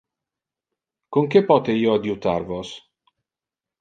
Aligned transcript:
Con 1.15 1.25
que 1.35 1.43
pote 1.51 1.77
io 1.81 1.93
adjutar 1.99 2.39
vos? 2.49 2.73